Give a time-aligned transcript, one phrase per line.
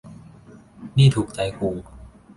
[0.97, 1.69] นี่ถูกใจกู